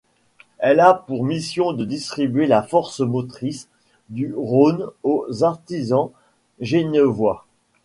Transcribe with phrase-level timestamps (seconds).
[0.57, 3.67] Elle a pour mission de distribuer la force motrice
[4.09, 6.09] du Rhône aux artisans
[6.59, 7.45] genevois.